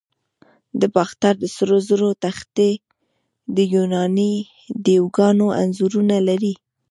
[0.79, 2.71] د باختر د سرو زرو تختې
[3.55, 4.33] د یوناني
[4.85, 6.53] دیوگانو انځورونه لري